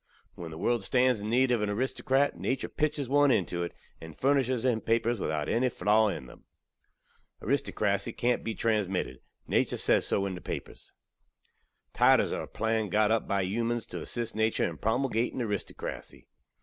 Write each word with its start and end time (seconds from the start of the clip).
When 0.33 0.49
the 0.49 0.57
world 0.57 0.83
stands 0.83 1.19
in 1.19 1.29
need 1.29 1.51
ov 1.51 1.61
an 1.61 1.69
aristokrat, 1.69 2.33
natur 2.33 2.67
pitches 2.69 3.07
one 3.07 3.29
into 3.29 3.61
it, 3.61 3.71
and 4.01 4.17
furnishes 4.19 4.65
him 4.65 4.81
papers 4.81 5.19
without 5.19 5.47
enny 5.47 5.69
flaw 5.69 6.07
in 6.07 6.25
them. 6.25 6.45
Aristokrasy 7.39 8.11
kant 8.17 8.43
be 8.43 8.55
transmitted 8.55 9.19
natur 9.45 9.77
sez 9.77 10.07
so 10.07 10.25
in 10.25 10.33
the 10.33 10.41
papers. 10.41 10.93
Titles 11.93 12.31
are 12.31 12.41
a 12.41 12.47
plan 12.47 12.89
got 12.89 13.11
up 13.11 13.27
bi 13.27 13.43
humans 13.43 13.85
tew 13.85 14.01
assist 14.01 14.35
natur 14.35 14.67
in 14.67 14.79
promulgating 14.79 15.37
aristokrasy. 15.39 16.25